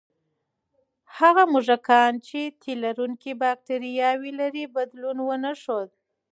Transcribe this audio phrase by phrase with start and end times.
[1.17, 5.89] هغه موږکان چې د تیلرونکي بکتریاوې لري، بدلون ونه ښود.